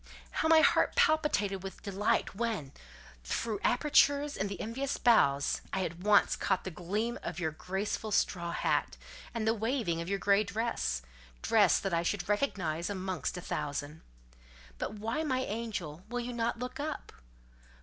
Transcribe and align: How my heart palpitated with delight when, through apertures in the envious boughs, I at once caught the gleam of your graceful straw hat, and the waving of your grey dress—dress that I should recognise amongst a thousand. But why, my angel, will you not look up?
How 0.31 0.47
my 0.47 0.61
heart 0.61 0.95
palpitated 0.95 1.61
with 1.61 1.83
delight 1.83 2.33
when, 2.33 2.71
through 3.23 3.59
apertures 3.63 4.35
in 4.35 4.47
the 4.47 4.59
envious 4.59 4.97
boughs, 4.97 5.61
I 5.71 5.85
at 5.85 5.99
once 5.99 6.35
caught 6.35 6.63
the 6.63 6.71
gleam 6.71 7.19
of 7.21 7.37
your 7.39 7.51
graceful 7.51 8.11
straw 8.11 8.51
hat, 8.51 8.97
and 9.31 9.45
the 9.47 9.53
waving 9.53 10.01
of 10.01 10.09
your 10.09 10.17
grey 10.17 10.43
dress—dress 10.43 11.79
that 11.81 11.93
I 11.93 12.01
should 12.01 12.27
recognise 12.27 12.89
amongst 12.89 13.37
a 13.37 13.41
thousand. 13.41 14.01
But 14.79 14.93
why, 14.95 15.21
my 15.21 15.41
angel, 15.41 16.03
will 16.09 16.19
you 16.19 16.33
not 16.33 16.57
look 16.57 16.79
up? 16.79 17.11